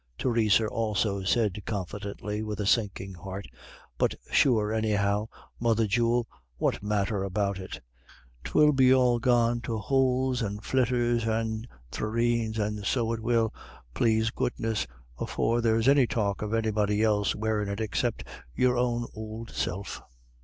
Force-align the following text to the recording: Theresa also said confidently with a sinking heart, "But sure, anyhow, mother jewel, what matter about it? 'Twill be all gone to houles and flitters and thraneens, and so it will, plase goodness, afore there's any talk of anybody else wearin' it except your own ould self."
Theresa 0.17 0.65
also 0.65 1.21
said 1.21 1.61
confidently 1.63 2.41
with 2.41 2.59
a 2.59 2.65
sinking 2.65 3.13
heart, 3.13 3.45
"But 3.99 4.15
sure, 4.31 4.73
anyhow, 4.73 5.27
mother 5.59 5.85
jewel, 5.85 6.27
what 6.57 6.81
matter 6.81 7.23
about 7.23 7.59
it? 7.59 7.81
'Twill 8.43 8.71
be 8.71 8.91
all 8.91 9.19
gone 9.19 9.61
to 9.61 9.77
houles 9.79 10.41
and 10.41 10.63
flitters 10.63 11.27
and 11.27 11.67
thraneens, 11.91 12.57
and 12.57 12.83
so 12.83 13.13
it 13.13 13.19
will, 13.19 13.53
plase 13.93 14.31
goodness, 14.31 14.87
afore 15.19 15.61
there's 15.61 15.87
any 15.87 16.07
talk 16.07 16.41
of 16.41 16.51
anybody 16.51 17.03
else 17.03 17.35
wearin' 17.35 17.69
it 17.69 17.79
except 17.79 18.23
your 18.55 18.75
own 18.79 19.05
ould 19.15 19.51
self." 19.51 20.01